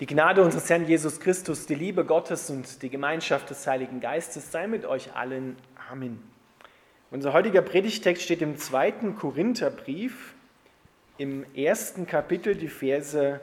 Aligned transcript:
Die 0.00 0.06
Gnade 0.06 0.44
unseres 0.44 0.70
Herrn 0.70 0.86
Jesus 0.86 1.18
Christus, 1.18 1.66
die 1.66 1.74
Liebe 1.74 2.04
Gottes 2.04 2.50
und 2.50 2.82
die 2.82 2.88
Gemeinschaft 2.88 3.50
des 3.50 3.66
Heiligen 3.66 4.00
Geistes 4.00 4.52
sei 4.52 4.68
mit 4.68 4.84
euch 4.84 5.16
allen. 5.16 5.56
Amen. 5.90 6.22
Unser 7.10 7.32
heutiger 7.32 7.62
Predigtext 7.62 8.22
steht 8.22 8.40
im 8.40 8.58
zweiten 8.58 9.16
Korintherbrief, 9.16 10.34
im 11.16 11.44
ersten 11.52 12.06
Kapitel, 12.06 12.54
die 12.54 12.68
Verse 12.68 13.40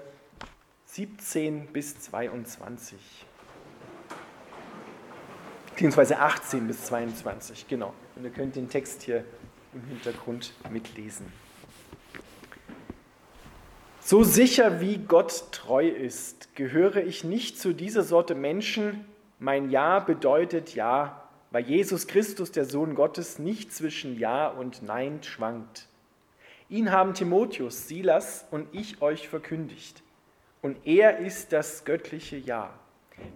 17 0.85 1.67
bis 1.73 1.99
22. 1.99 2.99
Beziehungsweise 5.71 6.19
18 6.19 6.67
bis 6.67 6.85
22, 6.85 7.67
genau. 7.67 7.93
Und 8.15 8.23
ihr 8.23 8.29
könnt 8.29 8.55
den 8.55 8.69
Text 8.69 9.01
hier 9.01 9.25
im 9.73 9.83
Hintergrund 9.89 10.53
mitlesen. 10.71 11.25
So 14.07 14.23
sicher 14.23 14.81
wie 14.81 14.99
Gott 14.99 15.51
treu 15.51 15.87
ist, 15.87 16.53
gehöre 16.53 16.97
ich 16.97 17.23
nicht 17.23 17.59
zu 17.59 17.73
dieser 17.73 18.03
Sorte 18.03 18.35
Menschen. 18.35 19.03
Mein 19.39 19.71
Ja 19.71 19.97
bedeutet 19.97 20.75
Ja, 20.75 21.27
weil 21.49 21.63
Jesus 21.63 22.05
Christus, 22.05 22.51
der 22.51 22.65
Sohn 22.65 22.93
Gottes, 22.93 23.39
nicht 23.39 23.73
zwischen 23.73 24.19
Ja 24.19 24.47
und 24.47 24.83
Nein 24.83 25.23
schwankt. 25.23 25.87
Ihn 26.69 26.91
haben 26.91 27.15
Timotheus, 27.15 27.87
Silas 27.87 28.45
und 28.51 28.67
ich 28.73 29.01
euch 29.01 29.27
verkündigt. 29.27 30.03
Und 30.61 30.77
er 30.85 31.17
ist 31.17 31.51
das 31.51 31.83
göttliche 31.83 32.37
Ja, 32.37 32.75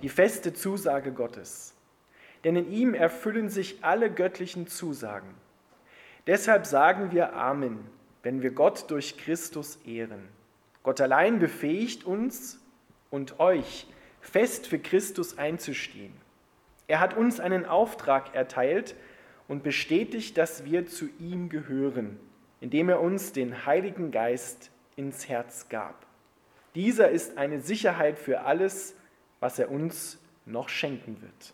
die 0.04 0.10
feste 0.10 0.54
Zusage 0.54 1.12
Gottes. 1.12 1.74
Denn 2.44 2.56
in 2.56 2.72
ihm 2.72 2.94
erfüllen 2.94 3.50
sich 3.50 3.84
alle 3.84 4.12
göttlichen 4.12 4.68
Zusagen. 4.68 5.34
Deshalb 6.28 6.68
sagen 6.68 7.12
wir 7.12 7.34
Amen, 7.34 7.80
wenn 8.22 8.44
wir 8.44 8.52
Gott 8.52 8.92
durch 8.92 9.18
Christus 9.18 9.80
ehren. 9.84 10.38
Gott 10.90 11.02
allein 11.02 11.38
befähigt 11.38 12.04
uns 12.04 12.60
und 13.12 13.40
euch, 13.40 13.86
fest 14.22 14.66
für 14.66 14.80
Christus 14.80 15.38
einzustehen. 15.38 16.14
Er 16.88 17.00
hat 17.00 17.16
uns 17.16 17.40
einen 17.40 17.68
Auftrag 17.68 18.34
erteilt 18.34 18.96
und 19.48 19.62
bestätigt, 19.62 20.36
dass 20.36 20.66
wir 20.66 20.88
zu 20.88 21.08
ihm 21.20 21.50
gehören, 21.50 22.20
indem 22.60 22.90
er 22.90 23.02
uns 23.02 23.34
den 23.34 23.68
Heiligen 23.68 24.10
Geist 24.10 24.72
ins 24.96 25.30
Herz 25.30 25.70
gab. 25.70 26.08
Dieser 26.74 27.10
ist 27.10 27.38
eine 27.38 27.62
Sicherheit 27.62 28.18
für 28.18 28.42
alles, 28.42 28.96
was 29.40 29.60
er 29.60 29.70
uns 29.70 30.18
noch 30.48 30.70
schenken 30.70 31.22
wird. 31.22 31.54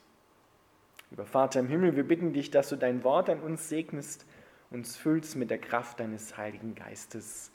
Lieber 1.11 1.25
Vater 1.25 1.59
im 1.59 1.67
Himmel, 1.67 1.97
wir 1.97 2.07
bitten 2.07 2.31
dich, 2.31 2.51
dass 2.51 2.69
du 2.69 2.77
dein 2.77 3.03
Wort 3.03 3.29
an 3.29 3.41
uns 3.41 3.67
segnest, 3.67 4.25
uns 4.69 4.95
füllst 4.95 5.35
mit 5.35 5.49
der 5.49 5.59
Kraft 5.59 5.99
deines 5.99 6.37
Heiligen 6.37 6.73
Geistes. 6.73 7.51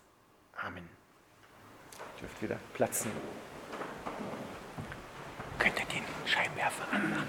Amen 0.52 0.99
dürft 2.20 2.42
wieder 2.42 2.56
Platz 2.74 3.04
nehmen. 3.04 3.16
Könnt 5.58 5.78
ihr 5.78 5.86
den 5.86 6.04
Scheinwerfer 6.26 6.84
anmachen? 6.92 7.26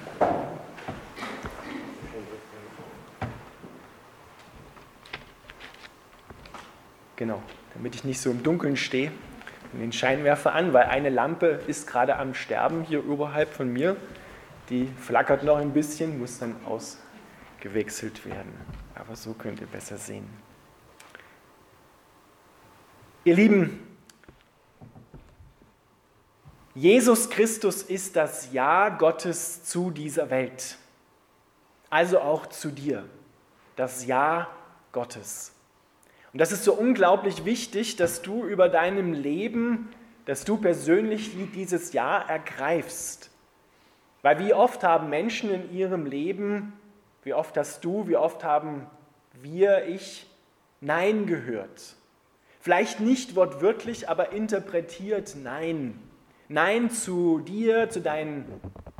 Genau, 7.15 7.41
damit 7.75 7.95
ich 7.95 8.03
nicht 8.03 8.19
so 8.19 8.31
im 8.31 8.41
Dunkeln 8.41 8.75
stehe, 8.75 9.11
den 9.73 9.91
Scheinwerfer 9.91 10.53
an, 10.53 10.73
weil 10.73 10.85
eine 10.85 11.09
Lampe 11.09 11.61
ist 11.67 11.87
gerade 11.87 12.17
am 12.17 12.33
Sterben 12.33 12.83
hier 12.83 13.07
oberhalb 13.07 13.53
von 13.53 13.71
mir. 13.71 13.95
Die 14.69 14.87
flackert 14.99 15.43
noch 15.43 15.57
ein 15.57 15.71
bisschen, 15.71 16.19
muss 16.19 16.39
dann 16.39 16.55
ausgewechselt 16.65 18.25
werden. 18.25 18.53
Aber 18.95 19.15
so 19.15 19.33
könnt 19.33 19.61
ihr 19.61 19.67
besser 19.67 19.97
sehen. 19.97 20.27
Ihr 23.23 23.35
Lieben, 23.35 23.90
Jesus 26.73 27.29
Christus 27.29 27.83
ist 27.83 28.15
das 28.15 28.53
Ja 28.53 28.89
Gottes 28.89 29.63
zu 29.63 29.91
dieser 29.91 30.29
Welt. 30.29 30.77
Also 31.89 32.21
auch 32.21 32.47
zu 32.47 32.71
dir. 32.71 33.03
Das 33.75 34.05
Ja 34.05 34.47
Gottes. 34.93 35.53
Und 36.31 36.39
das 36.39 36.53
ist 36.53 36.63
so 36.63 36.73
unglaublich 36.73 37.43
wichtig, 37.43 37.97
dass 37.97 38.21
du 38.21 38.45
über 38.45 38.69
deinem 38.69 39.11
Leben, 39.11 39.89
dass 40.25 40.45
du 40.45 40.57
persönlich 40.57 41.31
dieses 41.53 41.91
Ja 41.91 42.21
ergreifst. 42.21 43.31
Weil 44.21 44.39
wie 44.39 44.53
oft 44.53 44.83
haben 44.83 45.09
Menschen 45.09 45.49
in 45.49 45.73
ihrem 45.73 46.05
Leben, 46.05 46.73
wie 47.23 47.33
oft 47.33 47.57
hast 47.57 47.83
du, 47.83 48.07
wie 48.07 48.15
oft 48.15 48.43
haben 48.45 48.87
wir, 49.41 49.87
ich, 49.87 50.27
Nein 50.79 51.25
gehört. 51.25 51.95
Vielleicht 52.61 52.99
nicht 52.99 53.35
wortwörtlich, 53.35 54.07
aber 54.07 54.31
interpretiert 54.31 55.35
Nein. 55.35 55.99
Nein 56.51 56.89
zu 56.89 57.39
dir, 57.39 57.89
zu 57.89 58.01
deinen 58.01 58.43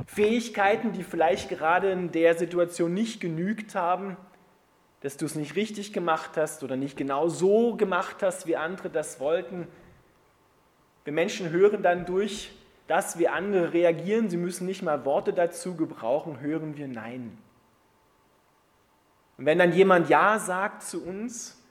Fähigkeiten, 0.05 0.93
die 0.93 1.03
vielleicht 1.03 1.49
gerade 1.49 1.91
in 1.91 2.09
der 2.13 2.37
Situation 2.37 2.93
nicht 2.93 3.19
genügt 3.19 3.75
haben, 3.75 4.15
dass 5.01 5.17
du 5.17 5.25
es 5.25 5.35
nicht 5.35 5.57
richtig 5.57 5.91
gemacht 5.91 6.37
hast 6.37 6.63
oder 6.63 6.77
nicht 6.77 6.95
genau 6.95 7.27
so 7.27 7.75
gemacht 7.75 8.23
hast, 8.23 8.47
wie 8.47 8.55
andere 8.55 8.89
das 8.89 9.19
wollten. 9.19 9.67
Wir 11.03 11.11
Menschen 11.11 11.49
hören 11.49 11.83
dann 11.83 12.05
durch 12.05 12.53
das, 12.87 13.19
wie 13.19 13.27
andere 13.27 13.73
reagieren, 13.73 14.29
sie 14.29 14.37
müssen 14.37 14.65
nicht 14.65 14.81
mal 14.81 15.03
Worte 15.03 15.33
dazu 15.33 15.75
gebrauchen, 15.75 16.39
hören 16.39 16.77
wir 16.77 16.87
Nein. 16.87 17.37
Und 19.37 19.45
wenn 19.45 19.59
dann 19.59 19.73
jemand 19.73 20.07
Ja 20.07 20.39
sagt 20.39 20.83
zu 20.83 21.03
uns 21.03 21.61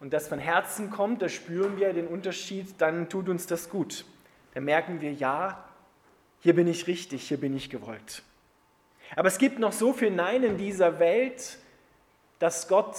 und 0.00 0.14
das 0.14 0.28
von 0.28 0.38
Herzen 0.38 0.88
kommt, 0.88 1.20
da 1.20 1.28
spüren 1.28 1.76
wir 1.76 1.92
den 1.92 2.06
Unterschied, 2.06 2.80
dann 2.80 3.10
tut 3.10 3.28
uns 3.28 3.46
das 3.46 3.68
gut 3.68 4.06
dann 4.54 4.64
merken 4.64 5.00
wir, 5.00 5.12
ja, 5.12 5.64
hier 6.40 6.54
bin 6.54 6.66
ich 6.66 6.86
richtig, 6.86 7.28
hier 7.28 7.38
bin 7.38 7.56
ich 7.56 7.70
gewollt. 7.70 8.22
Aber 9.14 9.28
es 9.28 9.38
gibt 9.38 9.58
noch 9.58 9.72
so 9.72 9.92
viel 9.92 10.10
Nein 10.10 10.42
in 10.42 10.56
dieser 10.56 10.98
Welt, 10.98 11.58
dass 12.38 12.68
Gott 12.68 12.96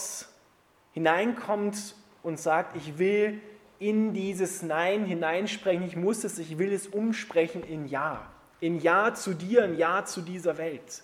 hineinkommt 0.94 1.96
und 2.22 2.40
sagt, 2.40 2.76
ich 2.76 2.98
will 2.98 3.42
in 3.80 4.14
dieses 4.14 4.62
Nein 4.62 5.06
hineinsprechen, 5.06 5.84
ich 5.84 5.96
muss 5.96 6.24
es, 6.24 6.40
ich 6.40 6.58
will 6.58 6.72
es 6.72 6.88
umsprechen 6.88 7.64
in 7.64 7.88
Ja. 7.88 8.32
In 8.62 8.80
Ja 8.80 9.14
zu 9.14 9.34
dir, 9.34 9.66
in 9.66 9.78
Ja 9.78 10.06
zu 10.06 10.22
dieser 10.22 10.58
Welt. 10.58 11.04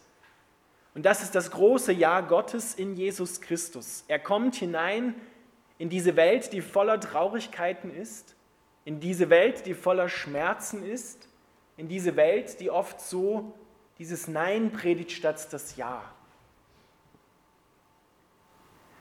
Und 0.96 1.06
das 1.06 1.22
ist 1.22 1.36
das 1.36 1.52
große 1.52 1.92
Ja 1.92 2.22
Gottes 2.22 2.74
in 2.74 2.96
Jesus 2.96 3.42
Christus. 3.42 4.06
Er 4.08 4.20
kommt 4.20 4.56
hinein 4.56 5.16
in 5.78 5.90
diese 5.90 6.16
Welt, 6.16 6.54
die 6.54 6.62
voller 6.62 7.00
Traurigkeiten 7.00 7.94
ist, 7.94 8.36
in 8.85 9.00
diese 9.00 9.29
Welt, 9.29 9.66
die 9.66 9.73
voller 9.73 10.09
Schmerzen 10.09 10.84
ist, 10.84 11.28
in 11.78 11.88
diese 11.88 12.16
Welt, 12.16 12.59
die 12.59 12.69
oft 12.69 13.00
so 13.01 13.53
dieses 13.97 14.28
Nein 14.28 14.72
predigt 14.72 15.12
statt 15.12 15.47
das 15.51 15.75
Ja. 15.75 16.03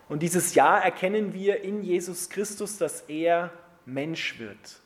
Und 0.09 0.23
dieses 0.23 0.55
Ja 0.55 0.79
erkennen 0.79 1.35
wir 1.35 1.63
in 1.63 1.83
Jesus 1.83 2.31
Christus, 2.31 2.79
dass 2.79 3.03
er 3.03 3.53
Mensch 3.85 4.39
wird. 4.39 4.81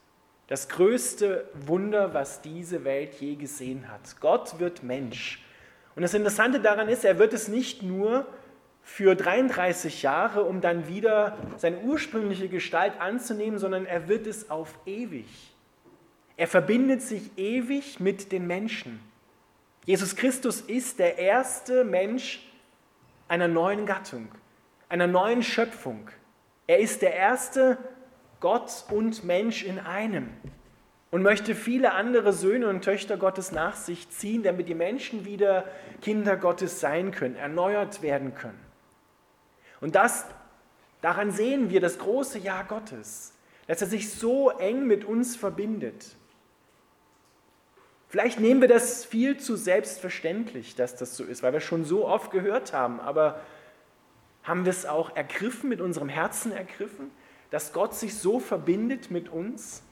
Das 0.48 0.69
größte 0.69 1.48
Wunder, 1.54 2.12
was 2.12 2.42
diese 2.42 2.84
Welt 2.84 3.14
je 3.20 3.36
gesehen 3.36 3.88
hat. 3.88 4.20
Gott 4.20 4.58
wird 4.58 4.82
Mensch. 4.82 5.42
Und 5.94 6.02
das 6.02 6.14
Interessante 6.14 6.60
daran 6.60 6.88
ist, 6.88 7.04
er 7.04 7.19
wird 7.19 7.32
es 7.32 7.48
nicht 7.48 7.82
nur 7.82 8.26
für 8.82 9.15
33 9.15 10.03
Jahre, 10.03 10.44
um 10.44 10.60
dann 10.60 10.88
wieder 10.88 11.38
seine 11.56 11.78
ursprüngliche 11.78 12.48
Gestalt 12.48 13.00
anzunehmen, 13.00 13.59
sondern 13.59 13.87
er 13.87 14.09
wird 14.09 14.26
es 14.26 14.50
auf 14.50 14.75
ewig. 14.87 15.26
Er 16.37 16.48
verbindet 16.48 17.03
sich 17.03 17.31
ewig 17.37 18.00
mit 18.00 18.32
den 18.32 18.47
Menschen. 18.47 19.00
Jesus 19.84 20.16
Christus 20.16 20.60
ist 20.60 20.98
der 20.98 21.19
erste 21.19 21.84
Mensch 21.84 22.48
einer 23.28 23.48
neuen 23.48 23.87
Gattung, 23.87 24.28
einer 24.88 25.06
neuen 25.06 25.43
Schöpfung. 25.43 26.09
Er 26.66 26.78
ist 26.78 27.03
der 27.03 27.14
erste 27.14 27.78
Gott 28.41 28.84
und 28.91 29.25
Mensch 29.25 29.64
in 29.64 29.78
einem 29.78 30.28
und 31.11 31.23
möchte 31.23 31.55
viele 31.55 31.93
andere 31.93 32.32
Söhne 32.32 32.69
und 32.69 32.82
Töchter 32.82 33.17
Gottes 33.17 33.52
nach 33.52 33.76
sich 33.76 34.08
ziehen, 34.11 34.43
damit 34.43 34.69
die 34.69 34.75
Menschen 34.75 35.25
wieder 35.25 35.64
Kinder 36.00 36.37
Gottes 36.37 36.81
sein 36.81 37.11
können, 37.12 37.37
erneuert 37.37 38.02
werden 38.02 38.34
können. 38.34 38.58
Und 39.82 39.96
das, 39.96 40.25
daran 41.02 41.32
sehen 41.32 41.69
wir 41.69 41.81
das 41.81 41.99
große 41.99 42.38
Ja 42.38 42.62
Gottes, 42.62 43.34
dass 43.67 43.82
er 43.82 43.88
sich 43.88 44.11
so 44.11 44.50
eng 44.50 44.87
mit 44.87 45.05
uns 45.05 45.37
verbindet. 45.37 46.17
Vielleicht 48.08 48.40
nehmen 48.40 48.61
wir 48.61 48.69
das 48.69 49.05
viel 49.05 49.38
zu 49.38 49.56
selbstverständlich, 49.56 50.76
dass 50.76 50.96
das 50.96 51.17
so 51.17 51.25
ist, 51.25 51.43
weil 51.43 51.52
wir 51.52 51.61
schon 51.61 51.84
so 51.84 52.06
oft 52.06 52.31
gehört 52.31 52.73
haben, 52.73 53.00
aber 53.00 53.40
haben 54.44 54.64
wir 54.64 54.70
es 54.70 54.87
auch 54.87 55.17
ergriffen, 55.17 55.69
mit 55.69 55.81
unserem 55.81 56.08
Herzen 56.08 56.52
ergriffen, 56.52 57.11
dass 57.50 57.73
Gott 57.73 57.94
sich 57.94 58.17
so 58.17 58.38
verbindet 58.38 59.11
mit 59.11 59.29
uns? 59.29 59.82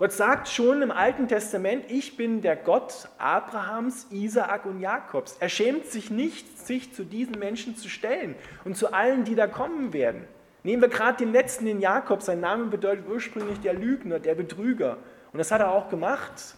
Gott 0.00 0.12
sagt 0.12 0.48
schon 0.48 0.80
im 0.80 0.90
Alten 0.90 1.28
Testament, 1.28 1.84
ich 1.88 2.16
bin 2.16 2.40
der 2.40 2.56
Gott 2.56 3.10
Abrahams, 3.18 4.06
Isaak 4.10 4.64
und 4.64 4.80
Jakobs. 4.80 5.36
Er 5.40 5.50
schämt 5.50 5.84
sich 5.84 6.10
nicht, 6.10 6.58
sich 6.58 6.94
zu 6.94 7.04
diesen 7.04 7.38
Menschen 7.38 7.76
zu 7.76 7.90
stellen 7.90 8.34
und 8.64 8.78
zu 8.78 8.94
allen, 8.94 9.24
die 9.24 9.34
da 9.34 9.46
kommen 9.46 9.92
werden. 9.92 10.24
Nehmen 10.62 10.80
wir 10.80 10.88
gerade 10.88 11.18
den 11.18 11.32
letzten, 11.32 11.66
den 11.66 11.82
Jakob. 11.82 12.22
Sein 12.22 12.40
Name 12.40 12.64
bedeutet 12.64 13.06
ursprünglich 13.10 13.60
der 13.60 13.74
Lügner, 13.74 14.18
der 14.20 14.34
Betrüger. 14.34 14.96
Und 15.34 15.38
das 15.38 15.52
hat 15.52 15.60
er 15.60 15.70
auch 15.70 15.90
gemacht, 15.90 16.54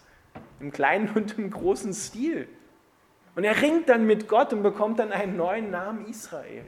im 0.60 0.70
kleinen 0.70 1.10
und 1.16 1.36
im 1.36 1.50
großen 1.50 1.92
Stil. 1.94 2.46
Und 3.34 3.42
er 3.42 3.60
ringt 3.60 3.88
dann 3.88 4.06
mit 4.06 4.28
Gott 4.28 4.52
und 4.52 4.62
bekommt 4.62 5.00
dann 5.00 5.10
einen 5.10 5.36
neuen 5.36 5.72
Namen 5.72 6.06
Israel. 6.06 6.62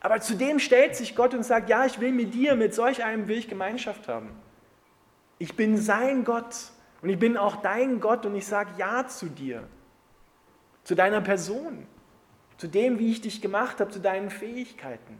Aber 0.00 0.20
zudem 0.20 0.58
stellt 0.58 0.96
sich 0.96 1.14
Gott 1.14 1.34
und 1.34 1.44
sagt, 1.44 1.68
ja, 1.68 1.86
ich 1.86 2.00
will 2.00 2.10
mit 2.10 2.34
dir, 2.34 2.56
mit 2.56 2.74
solch 2.74 3.04
einem 3.04 3.28
will 3.28 3.38
ich 3.38 3.48
Gemeinschaft 3.48 4.08
haben. 4.08 4.30
Ich 5.42 5.56
bin 5.56 5.76
sein 5.76 6.22
Gott 6.22 6.54
und 7.02 7.08
ich 7.08 7.18
bin 7.18 7.36
auch 7.36 7.56
dein 7.56 7.98
Gott 7.98 8.24
und 8.26 8.36
ich 8.36 8.46
sage 8.46 8.70
ja 8.78 9.08
zu 9.08 9.26
dir, 9.26 9.64
zu 10.84 10.94
deiner 10.94 11.20
Person, 11.20 11.84
zu 12.58 12.68
dem, 12.68 13.00
wie 13.00 13.10
ich 13.10 13.22
dich 13.22 13.42
gemacht 13.42 13.80
habe, 13.80 13.90
zu 13.90 13.98
deinen 13.98 14.30
Fähigkeiten. 14.30 15.18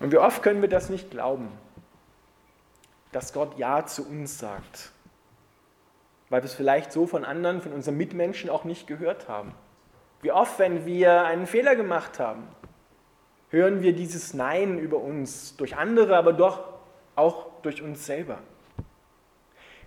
Und 0.00 0.10
wie 0.10 0.18
oft 0.18 0.42
können 0.42 0.62
wir 0.62 0.68
das 0.68 0.90
nicht 0.90 1.12
glauben, 1.12 1.52
dass 3.12 3.32
Gott 3.32 3.56
Ja 3.56 3.86
zu 3.86 4.04
uns 4.04 4.40
sagt, 4.40 4.90
weil 6.28 6.42
wir 6.42 6.46
es 6.46 6.54
vielleicht 6.54 6.90
so 6.90 7.06
von 7.06 7.24
anderen, 7.24 7.62
von 7.62 7.72
unseren 7.72 7.96
Mitmenschen 7.96 8.50
auch 8.50 8.64
nicht 8.64 8.88
gehört 8.88 9.28
haben. 9.28 9.54
Wie 10.22 10.32
oft, 10.32 10.58
wenn 10.58 10.86
wir 10.86 11.22
einen 11.22 11.46
Fehler 11.46 11.76
gemacht 11.76 12.18
haben, 12.18 12.48
hören 13.54 13.82
wir 13.82 13.92
dieses 13.92 14.34
Nein 14.34 14.78
über 14.78 14.98
uns 14.98 15.56
durch 15.56 15.76
andere, 15.76 16.16
aber 16.16 16.32
doch 16.32 16.64
auch 17.14 17.46
durch 17.62 17.82
uns 17.82 18.04
selber. 18.04 18.40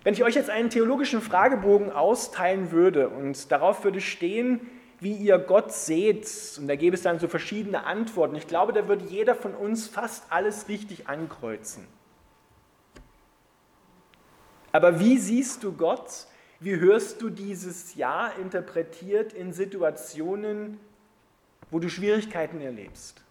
Wenn 0.02 0.14
ich 0.14 0.24
euch 0.24 0.36
jetzt 0.36 0.48
einen 0.48 0.70
theologischen 0.70 1.20
Fragebogen 1.20 1.92
austeilen 1.92 2.72
würde 2.72 3.10
und 3.10 3.52
darauf 3.52 3.84
würde 3.84 4.00
stehen, 4.00 4.60
wie 5.00 5.12
ihr 5.12 5.38
Gott 5.38 5.72
seht, 5.72 6.26
und 6.58 6.66
da 6.66 6.76
gäbe 6.76 6.96
es 6.96 7.02
dann 7.02 7.18
so 7.18 7.28
verschiedene 7.28 7.84
Antworten, 7.84 8.34
ich 8.36 8.46
glaube, 8.46 8.72
da 8.72 8.88
würde 8.88 9.04
jeder 9.04 9.34
von 9.34 9.54
uns 9.54 9.86
fast 9.86 10.24
alles 10.32 10.68
richtig 10.68 11.08
ankreuzen. 11.08 11.86
Aber 14.72 14.98
wie 14.98 15.18
siehst 15.18 15.62
du 15.62 15.72
Gott? 15.72 16.26
Wie 16.60 16.76
hörst 16.76 17.20
du 17.20 17.28
dieses 17.28 17.94
Ja 17.94 18.28
interpretiert 18.28 19.32
in 19.32 19.52
Situationen, 19.52 20.80
wo 21.70 21.78
du 21.78 21.88
Schwierigkeiten 21.88 22.60
erlebst? 22.60 23.22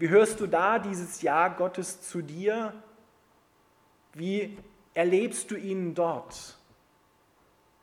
Wie 0.00 0.08
hörst 0.08 0.40
du 0.40 0.46
da 0.46 0.78
dieses 0.78 1.20
Ja 1.20 1.48
Gottes 1.48 2.00
zu 2.00 2.22
dir? 2.22 2.72
Wie 4.14 4.56
erlebst 4.94 5.50
du 5.50 5.56
ihn 5.56 5.94
dort? 5.94 6.56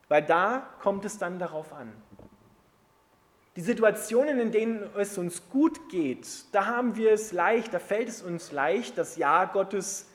Weil 0.08 0.24
da 0.24 0.68
kommt 0.82 1.06
es 1.06 1.20
dann 1.20 1.38
darauf 1.38 1.72
an. 1.74 1.94
Die 3.56 3.62
Situationen, 3.62 4.40
in 4.40 4.52
denen 4.52 4.90
es 4.96 5.20
uns 5.20 5.48
gut 5.52 5.90
geht, 5.90 6.46
da 6.54 6.66
haben 6.66 6.96
wir 6.96 7.12
es 7.12 7.34
leicht, 7.34 7.72
da 7.72 7.78
fällt 7.78 8.10
es 8.10 8.24
uns 8.24 8.52
leicht, 8.52 8.98
das 8.98 9.18
Ja 9.18 9.46
Gottes 9.46 10.08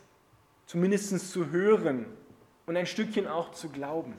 zumindest 0.67 1.31
zu 1.31 1.51
hören 1.51 2.07
und 2.67 2.77
ein 2.77 2.87
Stückchen 2.87 3.29
auch 3.29 3.53
zu 3.53 3.69
glauben. 3.69 4.17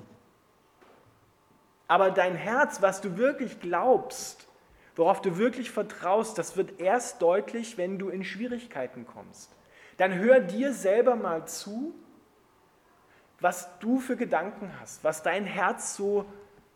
Aber 1.90 2.12
dein 2.12 2.36
Herz, 2.36 2.82
was 2.82 3.02
du 3.02 3.18
wirklich 3.18 3.60
glaubst, 3.60 4.48
worauf 4.96 5.22
du 5.22 5.38
wirklich 5.38 5.72
vertraust, 5.72 6.38
das 6.38 6.56
wird 6.58 6.80
erst 6.80 7.22
deutlich, 7.22 7.78
wenn 7.78 7.98
du 7.98 8.10
in 8.10 8.24
Schwierigkeiten 8.24 9.06
kommst. 9.06 9.52
Dann 9.98 10.14
hör 10.16 10.40
dir 10.40 10.74
selber 10.74 11.16
mal 11.16 11.48
zu, 11.48 11.94
was 13.40 13.68
du 13.80 14.00
für 14.00 14.16
Gedanken 14.16 14.72
hast, 14.80 15.04
was 15.04 15.24
dein 15.24 15.46
Herz 15.46 15.96
so 15.96 16.26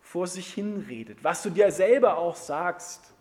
vor 0.01 0.27
sich 0.27 0.53
hinredet, 0.53 1.23
was 1.23 1.43
du 1.43 1.49
dir 1.49 1.71
selber 1.71 2.17
auch 2.17 2.35
sagst. 2.35 3.13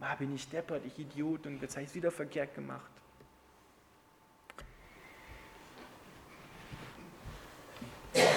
Ah, 0.00 0.16
bin 0.16 0.34
ich 0.34 0.50
deppert, 0.50 0.82
ich 0.84 0.98
Idiot 0.98 1.46
und 1.46 1.62
jetzt 1.62 1.76
habe 1.76 1.84
ich 1.84 1.88
es 1.88 1.94
wieder 1.94 2.10
verkehrt 2.10 2.54
gemacht. 2.54 2.90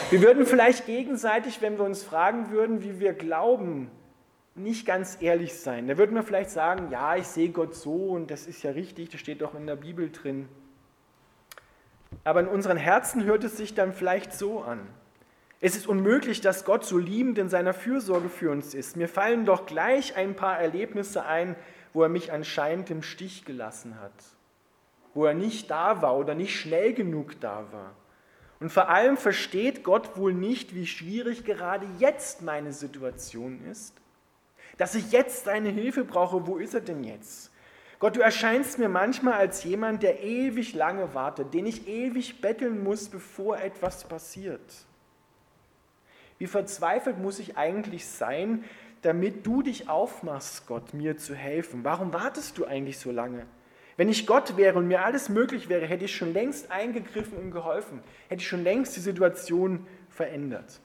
Wir 0.09 0.21
würden 0.21 0.45
vielleicht 0.45 0.85
gegenseitig, 0.85 1.61
wenn 1.61 1.77
wir 1.77 1.83
uns 1.83 2.03
fragen 2.03 2.51
würden, 2.51 2.83
wie 2.83 3.01
wir 3.01 3.13
glauben, 3.13 3.91
nicht 4.57 4.85
ganz 4.85 5.17
ehrlich 5.21 5.55
sein. 5.55 5.87
Da 5.87 5.97
würden 5.97 6.15
wir 6.15 6.23
vielleicht 6.23 6.49
sagen, 6.49 6.89
ja, 6.91 7.15
ich 7.15 7.27
sehe 7.27 7.49
Gott 7.49 7.75
so 7.75 8.09
und 8.09 8.31
das 8.31 8.47
ist 8.47 8.63
ja 8.63 8.71
richtig, 8.71 9.09
das 9.09 9.19
steht 9.19 9.41
doch 9.41 9.55
in 9.55 9.67
der 9.67 9.75
Bibel 9.75 10.11
drin. 10.11 10.49
Aber 12.23 12.39
in 12.39 12.47
unseren 12.47 12.77
Herzen 12.77 13.23
hört 13.23 13.43
es 13.43 13.57
sich 13.57 13.73
dann 13.73 13.93
vielleicht 13.93 14.33
so 14.33 14.61
an. 14.61 14.87
Es 15.59 15.75
ist 15.75 15.87
unmöglich, 15.87 16.41
dass 16.41 16.65
Gott 16.65 16.85
so 16.85 16.97
liebend 16.97 17.37
in 17.37 17.49
seiner 17.49 17.73
Fürsorge 17.73 18.29
für 18.29 18.51
uns 18.51 18.73
ist. 18.73 18.95
Mir 18.95 19.09
fallen 19.09 19.45
doch 19.45 19.65
gleich 19.65 20.15
ein 20.15 20.35
paar 20.35 20.59
Erlebnisse 20.59 21.25
ein, 21.25 21.55
wo 21.93 22.03
er 22.03 22.09
mich 22.09 22.31
anscheinend 22.31 22.91
im 22.91 23.01
Stich 23.01 23.43
gelassen 23.45 23.99
hat, 23.99 24.13
wo 25.13 25.25
er 25.25 25.33
nicht 25.33 25.71
da 25.71 26.01
war 26.01 26.17
oder 26.17 26.35
nicht 26.35 26.59
schnell 26.59 26.93
genug 26.93 27.39
da 27.41 27.65
war. 27.71 27.95
Und 28.59 28.71
vor 28.71 28.89
allem 28.89 29.17
versteht 29.17 29.83
Gott 29.83 30.17
wohl 30.17 30.33
nicht, 30.33 30.75
wie 30.75 30.87
schwierig 30.87 31.43
gerade 31.43 31.87
jetzt 31.99 32.41
meine 32.41 32.71
Situation 32.71 33.63
ist 33.65 33.93
dass 34.77 34.95
ich 34.95 35.11
jetzt 35.11 35.45
seine 35.45 35.69
Hilfe 35.69 36.03
brauche. 36.03 36.47
Wo 36.47 36.57
ist 36.57 36.73
er 36.73 36.81
denn 36.81 37.03
jetzt? 37.03 37.51
Gott, 37.99 38.15
du 38.15 38.21
erscheinst 38.21 38.77
mir 38.77 38.89
manchmal 38.89 39.33
als 39.33 39.63
jemand, 39.63 40.03
der 40.03 40.23
ewig 40.23 40.75
lange 40.75 41.15
wartet, 41.15 41.53
den 41.53 41.65
ich 41.65 41.87
ewig 41.87 42.41
betteln 42.41 42.83
muss, 42.83 43.09
bevor 43.09 43.57
etwas 43.57 44.03
passiert. 44.03 44.85
Wie 46.37 46.45
verzweifelt 46.45 47.17
muss 47.17 47.39
ich 47.39 47.57
eigentlich 47.57 48.05
sein, 48.05 48.63
damit 49.01 49.47
du 49.47 49.63
dich 49.63 49.89
aufmachst, 49.89 50.67
Gott, 50.67 50.93
mir 50.93 51.17
zu 51.17 51.33
helfen? 51.33 51.83
Warum 51.83 52.13
wartest 52.13 52.57
du 52.59 52.65
eigentlich 52.65 52.99
so 52.99 53.11
lange? 53.11 53.47
Wenn 53.95 54.09
ich 54.09 54.27
Gott 54.27 54.57
wäre 54.57 54.77
und 54.77 54.87
mir 54.87 55.03
alles 55.03 55.27
möglich 55.27 55.69
wäre, 55.69 55.87
hätte 55.87 56.05
ich 56.05 56.15
schon 56.15 56.33
längst 56.33 56.71
eingegriffen 56.71 57.35
und 57.35 57.49
geholfen, 57.49 58.01
hätte 58.29 58.41
ich 58.41 58.47
schon 58.47 58.63
längst 58.63 58.95
die 58.95 59.01
Situation 59.01 59.87
verändert. 60.09 60.79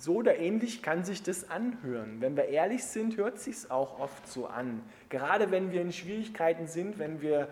So 0.00 0.14
oder 0.14 0.38
ähnlich 0.38 0.80
kann 0.80 1.04
sich 1.04 1.22
das 1.22 1.50
anhören. 1.50 2.22
Wenn 2.22 2.34
wir 2.34 2.46
ehrlich 2.46 2.84
sind, 2.84 3.18
hört 3.18 3.38
sich 3.38 3.56
es 3.56 3.70
auch 3.70 4.00
oft 4.00 4.26
so 4.26 4.46
an. 4.46 4.80
Gerade 5.10 5.50
wenn 5.50 5.72
wir 5.72 5.82
in 5.82 5.92
Schwierigkeiten 5.92 6.66
sind, 6.66 6.98
wenn 6.98 7.20
wir 7.20 7.48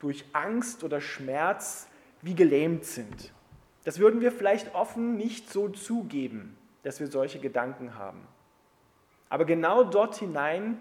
durch 0.00 0.24
Angst 0.32 0.82
oder 0.82 1.00
Schmerz 1.00 1.86
wie 2.22 2.34
gelähmt 2.34 2.84
sind. 2.84 3.32
Das 3.84 4.00
würden 4.00 4.20
wir 4.20 4.32
vielleicht 4.32 4.74
offen 4.74 5.16
nicht 5.16 5.48
so 5.48 5.68
zugeben, 5.68 6.56
dass 6.82 6.98
wir 6.98 7.06
solche 7.06 7.38
Gedanken 7.38 7.94
haben. 7.94 8.26
Aber 9.28 9.44
genau 9.44 9.84
dort 9.84 10.16
hinein 10.16 10.78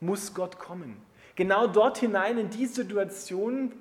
muss 0.00 0.34
Gott 0.34 0.58
kommen. 0.58 0.96
Genau 1.36 1.68
dort 1.68 1.98
hinein 1.98 2.38
in 2.38 2.50
die 2.50 2.66
Situation, 2.66 3.72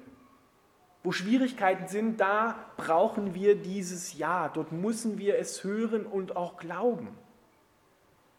wo 1.04 1.12
Schwierigkeiten 1.12 1.88
sind, 1.88 2.20
da 2.20 2.56
brauchen 2.76 3.34
wir 3.34 3.56
dieses 3.56 4.18
Ja. 4.18 4.50
Dort 4.50 4.72
müssen 4.72 5.18
wir 5.18 5.38
es 5.38 5.64
hören 5.64 6.06
und 6.06 6.36
auch 6.36 6.58
glauben. 6.58 7.10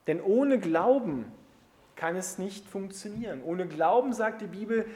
Denn 0.07 0.21
ohne 0.21 0.59
Glauben 0.59 1.33
kann 1.97 2.17
es 2.17 2.39
nicht 2.39 2.67
funktionieren. 2.67 3.43
Ohne 3.43 3.67
Glauben, 3.67 4.13
sagt 4.13 4.41
die 4.41 4.47
Bibel, 4.47 4.87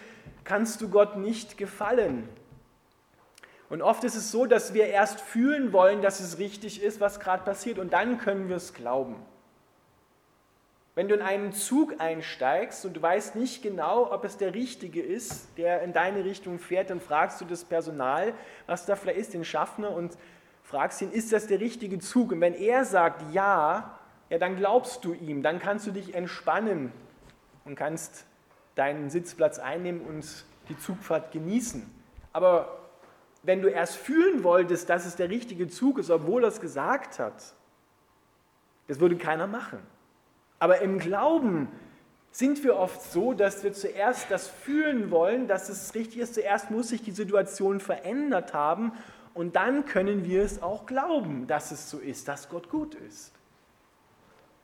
kannst 0.44 0.80
du 0.80 0.88
Gott 0.88 1.16
nicht 1.16 1.58
gefallen. 1.58 2.28
Und 3.68 3.80
oft 3.80 4.04
ist 4.04 4.14
es 4.14 4.30
so, 4.30 4.46
dass 4.46 4.74
wir 4.74 4.86
erst 4.86 5.20
fühlen 5.20 5.72
wollen, 5.72 6.02
dass 6.02 6.20
es 6.20 6.38
richtig 6.38 6.82
ist, 6.82 7.00
was 7.00 7.20
gerade 7.20 7.42
passiert, 7.42 7.78
und 7.78 7.92
dann 7.92 8.18
können 8.18 8.48
wir 8.48 8.56
es 8.56 8.74
glauben. 8.74 9.16
Wenn 10.94 11.08
du 11.08 11.14
in 11.14 11.22
einen 11.22 11.52
Zug 11.52 12.00
einsteigst 12.00 12.84
und 12.84 12.94
du 12.94 13.00
weißt 13.00 13.34
nicht 13.34 13.62
genau, 13.62 14.12
ob 14.12 14.24
es 14.24 14.36
der 14.36 14.52
richtige 14.52 15.00
ist, 15.00 15.48
der 15.56 15.82
in 15.82 15.94
deine 15.94 16.24
Richtung 16.24 16.58
fährt, 16.58 16.90
dann 16.90 17.00
fragst 17.00 17.40
du 17.40 17.46
das 17.46 17.64
Personal, 17.64 18.34
was 18.66 18.84
da 18.84 18.94
vielleicht 18.94 19.18
ist, 19.18 19.32
den 19.32 19.44
Schaffner, 19.44 19.90
und 19.90 20.18
fragst 20.62 21.00
ihn, 21.00 21.10
ist 21.10 21.32
das 21.32 21.46
der 21.46 21.60
richtige 21.60 21.98
Zug? 21.98 22.32
Und 22.32 22.42
wenn 22.42 22.52
er 22.52 22.84
sagt 22.84 23.32
ja, 23.32 23.98
ja, 24.28 24.38
dann 24.38 24.56
glaubst 24.56 25.04
du 25.04 25.14
ihm, 25.14 25.42
dann 25.42 25.58
kannst 25.58 25.86
du 25.86 25.92
dich 25.92 26.14
entspannen 26.14 26.92
und 27.64 27.74
kannst 27.74 28.26
deinen 28.74 29.08
Sitzplatz 29.08 29.58
einnehmen 29.58 30.02
und 30.02 30.44
die 30.68 30.78
Zugfahrt 30.78 31.32
genießen. 31.32 31.90
Aber 32.34 32.78
wenn 33.42 33.62
du 33.62 33.68
erst 33.68 33.96
fühlen 33.96 34.44
wolltest, 34.44 34.90
dass 34.90 35.06
es 35.06 35.16
der 35.16 35.30
richtige 35.30 35.68
Zug 35.68 35.98
ist, 35.98 36.10
obwohl 36.10 36.44
er 36.44 36.48
es 36.48 36.60
gesagt 36.60 37.18
hat, 37.18 37.54
das 38.88 39.00
würde 39.00 39.16
keiner 39.16 39.46
machen. 39.46 39.78
Aber 40.62 40.80
im 40.80 41.00
Glauben 41.00 41.66
sind 42.30 42.62
wir 42.62 42.76
oft 42.76 43.10
so, 43.10 43.32
dass 43.32 43.64
wir 43.64 43.72
zuerst 43.72 44.30
das 44.30 44.46
fühlen 44.46 45.10
wollen, 45.10 45.48
dass 45.48 45.68
es 45.68 45.92
richtig 45.96 46.20
ist. 46.20 46.34
Zuerst 46.34 46.70
muss 46.70 46.90
sich 46.90 47.02
die 47.02 47.10
Situation 47.10 47.80
verändert 47.80 48.54
haben 48.54 48.92
und 49.34 49.56
dann 49.56 49.86
können 49.86 50.24
wir 50.24 50.44
es 50.44 50.62
auch 50.62 50.86
glauben, 50.86 51.48
dass 51.48 51.72
es 51.72 51.90
so 51.90 51.98
ist, 51.98 52.28
dass 52.28 52.48
Gott 52.48 52.70
gut 52.70 52.94
ist. 52.94 53.32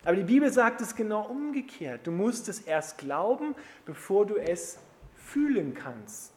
Aber 0.04 0.14
die 0.14 0.22
Bibel 0.22 0.52
sagt 0.52 0.82
es 0.82 0.94
genau 0.94 1.22
umgekehrt. 1.22 2.06
Du 2.06 2.12
musst 2.12 2.48
es 2.48 2.60
erst 2.60 2.98
glauben, 2.98 3.56
bevor 3.84 4.24
du 4.24 4.36
es 4.36 4.78
fühlen 5.16 5.74
kannst. 5.74 6.32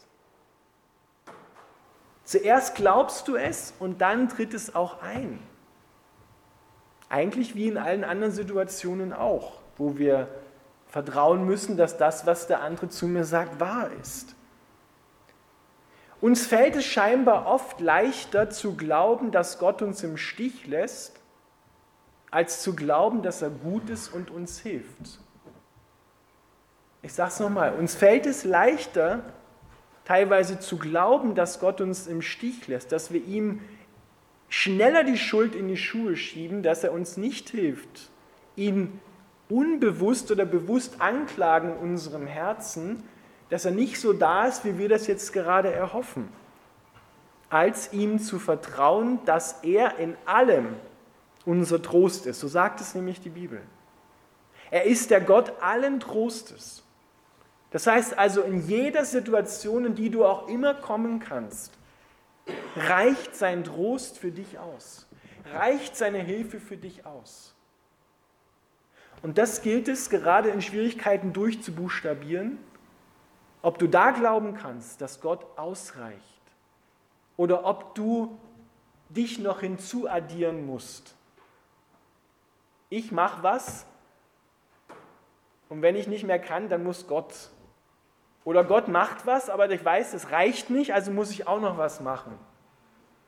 Zuerst 2.23 2.73
glaubst 2.73 3.27
du 3.27 3.35
es 3.35 3.75
und 3.77 4.01
dann 4.01 4.27
tritt 4.27 4.55
es 4.55 4.73
auch 4.73 5.03
ein. 5.03 5.37
Eigentlich 7.11 7.55
wie 7.55 7.67
in 7.67 7.77
allen 7.77 8.05
anderen 8.05 8.31
Situationen 8.31 9.11
auch, 9.11 9.59
wo 9.75 9.97
wir 9.97 10.29
vertrauen 10.87 11.45
müssen, 11.45 11.75
dass 11.75 11.97
das, 11.97 12.25
was 12.25 12.47
der 12.47 12.61
andere 12.61 12.87
zu 12.87 13.05
mir 13.05 13.25
sagt, 13.25 13.59
wahr 13.59 13.89
ist. 14.01 14.33
Uns 16.21 16.47
fällt 16.47 16.77
es 16.77 16.85
scheinbar 16.85 17.47
oft 17.47 17.81
leichter 17.81 18.49
zu 18.49 18.77
glauben, 18.77 19.31
dass 19.31 19.59
Gott 19.59 19.81
uns 19.81 20.03
im 20.03 20.15
Stich 20.15 20.67
lässt, 20.67 21.19
als 22.29 22.61
zu 22.61 22.75
glauben, 22.75 23.23
dass 23.23 23.41
er 23.41 23.49
gut 23.49 23.89
ist 23.89 24.07
und 24.07 24.31
uns 24.31 24.59
hilft. 24.59 25.19
Ich 27.01 27.11
sage 27.11 27.31
es 27.31 27.39
nochmal, 27.41 27.73
uns 27.73 27.93
fällt 27.93 28.25
es 28.25 28.45
leichter, 28.45 29.21
teilweise 30.05 30.61
zu 30.61 30.77
glauben, 30.77 31.35
dass 31.35 31.59
Gott 31.59 31.81
uns 31.81 32.07
im 32.07 32.21
Stich 32.21 32.69
lässt, 32.69 32.93
dass 32.93 33.11
wir 33.11 33.21
ihm 33.21 33.59
schneller 34.51 35.05
die 35.05 35.17
Schuld 35.17 35.55
in 35.55 35.69
die 35.69 35.77
Schuhe 35.77 36.17
schieben, 36.17 36.61
dass 36.61 36.83
er 36.83 36.91
uns 36.91 37.15
nicht 37.15 37.49
hilft, 37.49 38.09
ihn 38.57 38.99
unbewusst 39.49 40.29
oder 40.29 40.43
bewusst 40.43 40.99
anklagen 40.99 41.71
in 41.71 41.77
unserem 41.77 42.27
Herzen, 42.27 43.01
dass 43.49 43.63
er 43.63 43.71
nicht 43.71 43.99
so 43.99 44.11
da 44.11 44.45
ist, 44.45 44.65
wie 44.65 44.77
wir 44.77 44.89
das 44.89 45.07
jetzt 45.07 45.31
gerade 45.31 45.71
erhoffen, 45.71 46.27
als 47.49 47.93
ihm 47.93 48.19
zu 48.19 48.39
vertrauen, 48.39 49.19
dass 49.23 49.63
er 49.63 49.97
in 49.99 50.15
allem 50.25 50.67
unser 51.45 51.81
Trost 51.81 52.25
ist. 52.25 52.41
So 52.41 52.49
sagt 52.49 52.81
es 52.81 52.93
nämlich 52.93 53.21
die 53.21 53.29
Bibel. 53.29 53.61
Er 54.69 54.83
ist 54.83 55.11
der 55.11 55.21
Gott 55.21 55.53
allen 55.61 56.01
Trostes. 56.01 56.83
Das 57.71 57.87
heißt 57.87 58.17
also, 58.17 58.41
in 58.41 58.67
jeder 58.67 59.05
Situation, 59.05 59.85
in 59.85 59.95
die 59.95 60.09
du 60.09 60.25
auch 60.25 60.49
immer 60.49 60.73
kommen 60.73 61.19
kannst, 61.21 61.71
reicht 62.75 63.35
sein 63.35 63.63
Trost 63.63 64.17
für 64.17 64.31
dich 64.31 64.59
aus, 64.59 65.07
reicht 65.53 65.95
seine 65.95 66.19
Hilfe 66.19 66.59
für 66.59 66.77
dich 66.77 67.05
aus. 67.05 67.55
Und 69.21 69.37
das 69.37 69.61
gilt 69.61 69.87
es 69.87 70.09
gerade 70.09 70.49
in 70.49 70.61
Schwierigkeiten 70.61 71.33
durchzubuchstabieren, 71.33 72.57
ob 73.61 73.77
du 73.77 73.87
da 73.87 74.11
glauben 74.11 74.55
kannst, 74.55 75.01
dass 75.01 75.21
Gott 75.21 75.45
ausreicht 75.57 76.41
oder 77.37 77.65
ob 77.65 77.93
du 77.95 78.39
dich 79.09 79.39
noch 79.39 79.59
hinzuaddieren 79.59 80.65
musst. 80.65 81.15
Ich 82.89 83.11
mache 83.11 83.43
was 83.43 83.85
und 85.69 85.81
wenn 85.81 85.95
ich 85.95 86.07
nicht 86.07 86.25
mehr 86.25 86.39
kann, 86.39 86.67
dann 86.67 86.83
muss 86.83 87.07
Gott. 87.07 87.49
Oder 88.43 88.63
Gott 88.63 88.87
macht 88.87 89.25
was, 89.25 89.49
aber 89.49 89.69
ich 89.69 89.83
weiß, 89.83 90.13
es 90.13 90.31
reicht 90.31 90.69
nicht, 90.69 90.93
also 90.93 91.11
muss 91.11 91.31
ich 91.31 91.47
auch 91.47 91.61
noch 91.61 91.77
was 91.77 92.01
machen. 92.01 92.37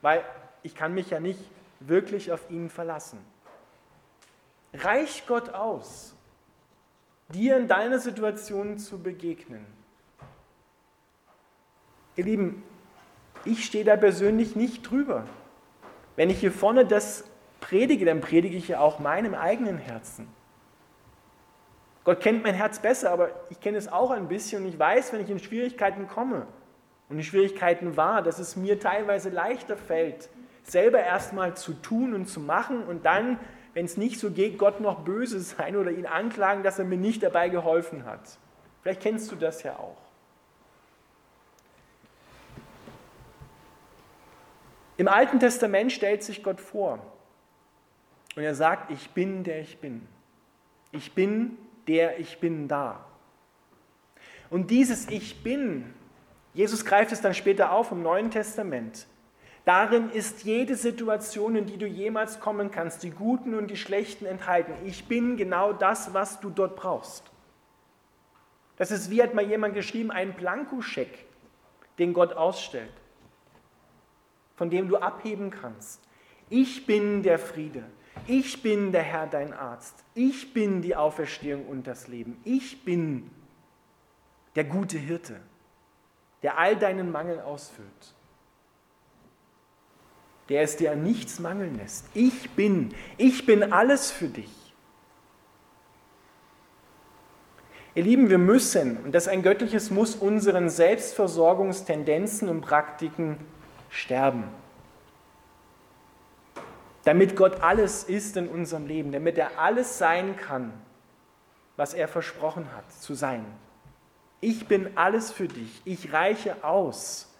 Weil 0.02 0.24
ich 0.64 0.76
kann 0.76 0.94
mich 0.94 1.10
ja 1.10 1.20
nicht 1.20 1.40
wirklich 1.80 2.32
auf 2.32 2.50
ihn 2.50 2.70
verlassen. 2.70 3.20
Reicht 4.74 5.28
Gott 5.28 5.50
aus, 5.50 6.16
dir 7.30 7.58
in 7.58 7.68
deiner 7.68 8.00
Situation 8.00 8.80
zu 8.80 9.00
begegnen? 9.00 9.66
Ihr 12.16 12.26
Lieben, 12.26 12.64
ich 13.46 13.66
stehe 13.66 13.86
da 13.86 13.96
persönlich 13.96 14.56
nicht 14.56 14.90
drüber. 14.90 15.26
Wenn 16.16 16.30
ich 16.30 16.40
hier 16.40 16.52
vorne 16.52 16.86
das 16.86 17.24
predige, 17.60 18.06
dann 18.06 18.22
predige 18.22 18.58
ich 18.58 18.68
ja 18.68 18.80
auch 18.80 19.00
meinem 19.00 19.36
eigenen 19.36 19.78
Herzen. 19.78 20.28
Gott 22.04 22.20
kennt 22.20 22.44
mein 22.44 22.54
Herz 22.54 22.80
besser, 22.80 23.12
aber 23.12 23.30
ich 23.50 23.60
kenne 23.60 23.78
es 23.78 23.92
auch 23.92 24.12
ein 24.12 24.28
bisschen 24.28 24.64
und 24.64 24.70
ich 24.70 24.78
weiß, 24.78 25.14
wenn 25.14 25.22
ich 25.22 25.30
in 25.30 25.40
Schwierigkeiten 25.40 26.08
komme 26.08 26.48
und 27.10 27.18
in 27.18 27.24
Schwierigkeiten 27.24 27.96
war, 27.96 28.22
dass 28.22 28.40
es 28.40 28.56
mir 28.56 28.80
teilweise 28.80 29.30
leichter 29.30 29.78
fällt, 29.78 30.30
selber 30.64 31.00
erstmal 31.00 31.56
zu 31.56 31.74
tun 31.74 32.14
und 32.14 32.28
zu 32.28 32.40
machen 32.40 32.84
und 32.84 33.06
dann, 33.06 33.40
wenn 33.74 33.86
es 33.86 33.96
nicht 33.96 34.20
so 34.20 34.32
geht, 34.32 34.58
Gott 34.58 34.82
noch 34.82 35.02
böse 35.02 35.40
sein 35.40 35.78
oder 35.78 35.92
ihn 35.92 36.06
anklagen, 36.06 36.64
dass 36.64 36.78
er 36.78 36.86
mir 36.86 36.98
nicht 36.98 37.24
dabei 37.24 37.50
geholfen 37.50 38.06
hat. 38.06 38.38
Vielleicht 38.82 39.02
kennst 39.02 39.32
du 39.32 39.38
das 39.38 39.64
ja 39.64 39.78
auch. 39.78 39.98
Im 44.98 45.08
Alten 45.08 45.40
Testament 45.40 45.92
stellt 45.92 46.22
sich 46.22 46.44
Gott 46.44 46.60
vor 46.60 47.00
und 48.36 48.44
er 48.44 48.56
sagt, 48.56 48.92
ich 48.92 49.10
bin 49.12 49.44
der 49.44 49.62
ich 49.62 49.80
bin. 49.80 50.08
Ich 50.92 51.14
bin 51.14 51.58
der 51.88 52.20
ich 52.20 52.40
bin 52.40 52.68
da. 52.68 53.06
Und 54.50 54.70
dieses 54.72 55.10
Ich 55.10 55.44
bin, 55.44 55.94
Jesus 56.54 56.86
greift 56.86 57.12
es 57.12 57.22
dann 57.22 57.34
später 57.34 57.72
auf 57.72 57.92
im 57.92 58.04
Neuen 58.04 58.32
Testament. 58.32 59.08
Darin 59.66 60.10
ist 60.10 60.44
jede 60.44 60.76
Situation, 60.76 61.56
in 61.56 61.66
die 61.66 61.78
du 61.78 61.88
jemals 61.88 62.40
kommen 62.40 62.70
kannst, 62.70 63.04
die 63.04 63.12
guten 63.12 63.56
und 63.56 63.68
die 63.72 63.78
schlechten 63.78 64.26
enthalten. 64.26 64.74
Ich 64.86 65.06
bin 65.06 65.38
genau 65.38 65.72
das, 65.72 66.14
was 66.14 66.40
du 66.42 66.50
dort 66.50 66.76
brauchst. 66.76 67.32
Das 68.76 68.92
ist, 68.92 69.10
wie 69.10 69.24
hat 69.24 69.34
mal 69.34 69.46
jemand 69.46 69.74
geschrieben, 69.74 70.12
ein 70.12 70.34
Blankoscheck, 70.34 71.26
den 71.98 72.14
Gott 72.14 72.34
ausstellt 72.34 72.92
von 74.56 74.70
dem 74.70 74.88
du 74.88 74.98
abheben 74.98 75.50
kannst. 75.50 76.02
Ich 76.50 76.86
bin 76.86 77.24
der 77.24 77.40
Friede. 77.40 77.84
Ich 78.28 78.62
bin 78.62 78.92
der 78.92 79.04
Herr, 79.04 79.28
dein 79.28 79.54
Arzt. 79.54 79.96
Ich 80.16 80.54
bin 80.54 80.82
die 80.82 80.96
Auferstehung 80.96 81.66
und 81.66 81.88
das 81.88 82.08
Leben. 82.08 82.40
Ich 82.46 82.86
bin 82.86 83.30
der 84.56 84.64
gute 84.64 84.98
Hirte, 84.98 85.40
der 86.42 86.58
all 86.58 86.76
deinen 86.78 87.12
Mangel 87.12 87.42
ausfüllt. 87.42 88.16
Der 90.50 90.62
es 90.62 90.78
dir 90.78 90.92
an 90.92 91.04
nichts 91.04 91.40
mangeln 91.40 91.78
lässt. 91.78 92.06
Ich 92.14 92.52
bin. 92.52 92.94
Ich 93.18 93.46
bin 93.46 93.74
alles 93.74 94.12
für 94.12 94.28
dich. 94.28 94.52
Ihr 97.96 98.04
Lieben, 98.04 98.30
wir 98.30 98.40
müssen, 98.40 98.98
und 98.98 99.14
das 99.14 99.28
ist 99.28 99.30
ein 99.30 99.44
göttliches 99.44 99.92
Muss, 99.92 100.16
unseren 100.16 100.70
Selbstversorgungstendenzen 100.70 102.50
und 102.50 102.62
Praktiken 102.62 103.38
sterben. 103.90 104.46
Damit 107.04 107.36
Gott 107.36 107.62
alles 107.62 108.04
ist 108.04 108.38
in 108.38 108.48
unserem 108.48 108.88
Leben, 108.88 109.12
damit 109.12 109.38
er 109.38 109.60
alles 109.60 109.98
sein 109.98 110.38
kann, 110.38 110.74
was 111.76 111.94
er 111.94 112.08
versprochen 112.08 112.68
hat 112.76 112.92
zu 112.92 113.14
sein. 113.14 113.46
Ich 114.40 114.68
bin 114.68 114.98
alles 114.98 115.32
für 115.32 115.48
dich. 115.48 115.82
Ich 115.86 116.14
reiche 116.14 116.64
aus 116.64 117.34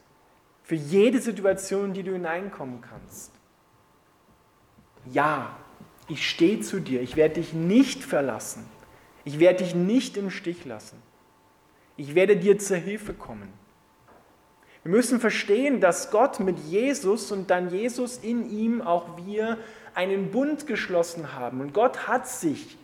für 0.64 0.76
jede 0.76 1.20
Situation, 1.20 1.88
in 1.88 1.94
die 1.94 2.04
du 2.04 2.14
hineinkommen 2.14 2.82
kannst. 2.82 3.32
Ja, 5.12 5.58
ich 6.08 6.30
stehe 6.30 6.62
zu 6.62 6.80
dir. 6.80 7.02
Ich 7.02 7.16
werde 7.16 7.36
dich 7.36 7.54
nicht 7.54 8.04
verlassen. 8.04 8.66
Ich 9.26 9.40
werde 9.40 9.64
dich 9.64 9.76
nicht 9.76 10.18
im 10.18 10.30
Stich 10.30 10.66
lassen. 10.66 11.02
Ich 11.96 12.16
werde 12.16 12.38
dir 12.38 12.58
zur 12.58 12.78
Hilfe 12.78 13.14
kommen. 13.14 13.52
Wir 14.84 14.92
müssen 14.92 15.22
verstehen, 15.22 15.80
dass 15.80 16.12
Gott 16.12 16.42
mit 16.42 16.60
Jesus 16.60 17.32
und 17.32 17.50
dann 17.50 17.70
Jesus 17.70 18.18
in 18.18 18.50
ihm 18.50 18.82
auch 18.82 19.18
wir 19.26 19.58
einen 19.96 20.32
Bund 20.32 20.68
geschlossen 20.68 21.34
haben. 21.34 21.62
Und 21.62 21.74
Gott 21.74 22.08
hat 22.08 22.28
sich, 22.28 22.78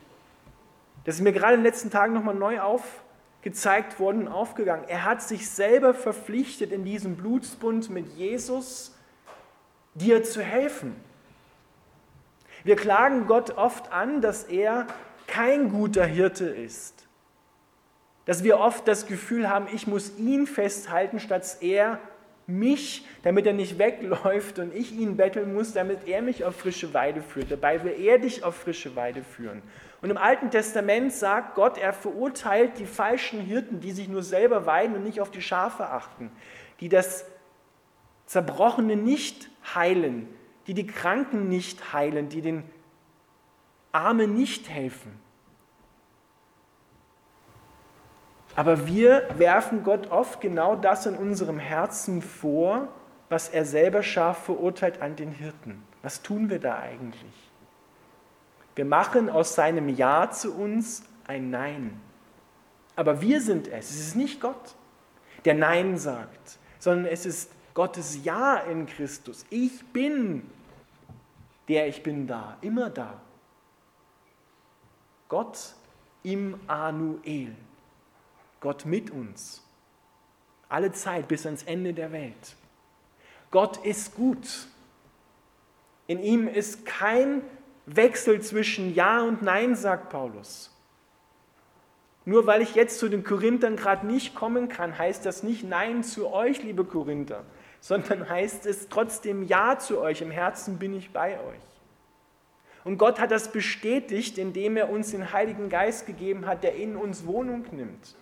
das 1.03 1.15
ist 1.15 1.21
mir 1.21 1.33
gerade 1.33 1.55
in 1.55 1.59
den 1.59 1.65
letzten 1.65 1.91
Tagen 1.91 2.13
nochmal 2.13 2.35
neu 2.35 2.61
aufgezeigt 2.61 3.99
worden 3.99 4.27
und 4.27 4.27
aufgegangen, 4.29 4.85
er 4.87 5.03
hat 5.03 5.21
sich 5.21 5.49
selber 5.49 5.93
verpflichtet, 5.93 6.71
in 6.71 6.85
diesem 6.85 7.17
Blutsbund 7.17 7.89
mit 7.89 8.07
Jesus 8.15 8.95
dir 9.93 10.23
zu 10.23 10.41
helfen. 10.41 10.95
Wir 12.63 12.77
klagen 12.77 13.27
Gott 13.27 13.57
oft 13.57 13.91
an, 13.91 14.21
dass 14.21 14.43
er 14.43 14.87
kein 15.27 15.69
guter 15.69 16.05
Hirte 16.05 16.45
ist 16.45 16.98
dass 18.29 18.43
wir 18.43 18.59
oft 18.59 18.87
das 18.87 19.07
Gefühl 19.07 19.49
haben, 19.49 19.65
ich 19.73 19.87
muss 19.87 20.15
ihn 20.19 20.45
festhalten, 20.45 21.19
statt 21.19 21.57
er 21.61 21.97
mich, 22.45 23.03
damit 23.23 23.47
er 23.47 23.53
nicht 23.53 23.79
wegläuft 23.79 24.59
und 24.59 24.71
ich 24.71 24.91
ihn 24.91 25.17
betteln 25.17 25.51
muss, 25.51 25.73
damit 25.73 26.07
er 26.07 26.21
mich 26.21 26.45
auf 26.45 26.55
frische 26.55 26.93
Weide 26.93 27.23
führt. 27.23 27.49
Dabei 27.49 27.83
will 27.83 27.99
er 27.99 28.19
dich 28.19 28.43
auf 28.43 28.53
frische 28.53 28.95
Weide 28.95 29.23
führen. 29.23 29.63
Und 30.03 30.11
im 30.11 30.17
Alten 30.17 30.51
Testament 30.51 31.11
sagt 31.11 31.55
Gott, 31.55 31.79
er 31.79 31.91
verurteilt 31.91 32.77
die 32.77 32.85
falschen 32.85 33.41
Hirten, 33.41 33.79
die 33.79 33.93
sich 33.93 34.07
nur 34.07 34.21
selber 34.21 34.67
weiden 34.67 34.95
und 34.95 35.05
nicht 35.05 35.21
auf 35.21 35.31
die 35.31 35.41
Schafe 35.41 35.87
achten, 35.87 36.29
die 36.81 36.89
das 36.89 37.25
Zerbrochene 38.27 38.95
nicht 38.95 39.49
heilen, 39.73 40.27
die 40.67 40.75
die 40.75 40.85
Kranken 40.85 41.49
nicht 41.49 41.93
heilen, 41.93 42.29
die 42.29 42.43
den 42.43 42.61
Armen 43.91 44.35
nicht 44.35 44.69
helfen. 44.69 45.19
Aber 48.59 48.87
wir 48.87 49.25
werfen 49.37 49.85
Gott 49.85 50.11
oft 50.11 50.41
genau 50.41 50.75
das 50.75 51.05
in 51.05 51.15
unserem 51.15 51.59
Herzen 51.59 52.21
vor, 52.21 52.89
was 53.29 53.47
er 53.47 53.63
selber 53.63 54.03
scharf 54.03 54.39
verurteilt 54.39 55.01
an 55.01 55.15
den 55.15 55.31
Hirten. 55.31 55.81
Was 56.01 56.23
tun 56.23 56.49
wir 56.49 56.59
da 56.59 56.77
eigentlich? 56.77 57.51
Wir 58.75 58.83
machen 58.83 59.29
aus 59.29 59.55
seinem 59.55 59.87
Ja 59.87 60.29
zu 60.29 60.53
uns 60.53 61.03
ein 61.25 61.49
Nein. 61.49 62.01
Aber 62.97 63.21
wir 63.21 63.39
sind 63.39 63.69
es. 63.69 63.91
Es 63.91 63.99
ist 64.01 64.17
nicht 64.17 64.41
Gott, 64.41 64.75
der 65.45 65.53
Nein 65.53 65.97
sagt, 65.97 66.59
sondern 66.79 67.05
es 67.05 67.25
ist 67.25 67.53
Gottes 67.73 68.25
Ja 68.25 68.57
in 68.57 68.87
Christus. 68.87 69.45
Ich 69.49 69.85
bin 69.93 70.43
der 71.69 71.87
ich 71.87 72.03
bin 72.03 72.27
da, 72.27 72.57
immer 72.59 72.89
da. 72.89 73.21
Gott 75.29 75.75
Immanuel. 76.23 77.55
Gott 78.59 78.85
mit 78.85 79.11
uns. 79.11 79.63
Alle 80.67 80.91
Zeit 80.91 81.27
bis 81.27 81.45
ans 81.45 81.63
Ende 81.63 81.93
der 81.93 82.11
Welt. 82.11 82.55
Gott 83.51 83.83
ist 83.85 84.15
gut. 84.15 84.67
In 86.07 86.21
ihm 86.21 86.47
ist 86.47 86.85
kein 86.85 87.41
Wechsel 87.85 88.41
zwischen 88.41 88.93
Ja 88.93 89.21
und 89.21 89.41
Nein, 89.41 89.75
sagt 89.75 90.09
Paulus. 90.09 90.71
Nur 92.25 92.45
weil 92.45 92.61
ich 92.61 92.75
jetzt 92.75 92.99
zu 92.99 93.09
den 93.09 93.23
Korinthern 93.23 93.75
gerade 93.75 94.05
nicht 94.05 94.35
kommen 94.35 94.69
kann, 94.69 94.97
heißt 94.97 95.25
das 95.25 95.41
nicht 95.41 95.63
Nein 95.63 96.03
zu 96.03 96.31
euch, 96.31 96.61
liebe 96.61 96.83
Korinther, 96.83 97.43
sondern 97.79 98.29
heißt 98.29 98.65
es 98.67 98.89
trotzdem 98.89 99.43
Ja 99.43 99.79
zu 99.79 99.99
euch. 99.99 100.21
Im 100.21 100.29
Herzen 100.29 100.77
bin 100.77 100.93
ich 100.93 101.11
bei 101.11 101.39
euch. 101.39 101.59
Und 102.83 102.97
Gott 102.97 103.19
hat 103.19 103.31
das 103.31 103.51
bestätigt, 103.51 104.37
indem 104.37 104.77
er 104.77 104.89
uns 104.89 105.11
den 105.11 105.33
Heiligen 105.33 105.69
Geist 105.69 106.05
gegeben 106.05 106.45
hat, 106.45 106.63
der 106.63 106.75
in 106.75 106.95
uns 106.95 107.25
Wohnung 107.25 107.65
nimmt. 107.71 108.15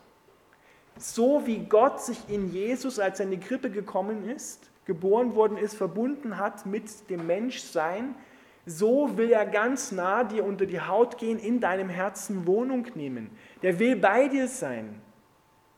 So 0.97 1.45
wie 1.45 1.59
Gott 1.59 2.01
sich 2.01 2.17
in 2.27 2.51
Jesus, 2.51 2.99
als 2.99 3.19
er 3.19 3.25
in 3.25 3.31
die 3.31 3.39
Krippe 3.39 3.69
gekommen 3.69 4.27
ist, 4.29 4.69
geboren 4.85 5.35
worden 5.35 5.57
ist, 5.57 5.75
verbunden 5.75 6.37
hat 6.37 6.65
mit 6.65 7.09
dem 7.09 7.27
Menschsein, 7.27 8.15
so 8.65 9.17
will 9.17 9.31
er 9.31 9.45
ganz 9.45 9.91
nah 9.91 10.23
dir 10.23 10.43
unter 10.43 10.65
die 10.65 10.81
Haut 10.81 11.17
gehen, 11.17 11.39
in 11.39 11.59
deinem 11.59 11.89
Herzen 11.89 12.45
Wohnung 12.47 12.87
nehmen. 12.95 13.29
Der 13.61 13.79
will 13.79 13.95
bei 13.95 14.27
dir 14.27 14.47
sein, 14.47 15.01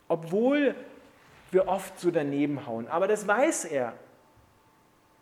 obwohl 0.07 0.75
wir 1.51 1.67
oft 1.67 1.99
so 1.99 2.11
daneben 2.11 2.65
hauen. 2.65 2.87
Aber 2.87 3.07
das 3.07 3.27
weiß 3.27 3.65
er. 3.65 3.93